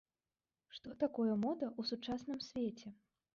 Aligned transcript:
Што 0.77 0.95
такое 1.03 1.27
мода 1.43 1.67
ў 1.67 1.81
сучасным 1.91 2.41
свеце? 2.49 2.95